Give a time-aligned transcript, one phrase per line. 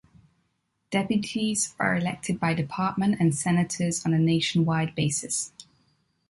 [0.89, 5.51] Deputies are elected by department and Senators on a nationwide basis.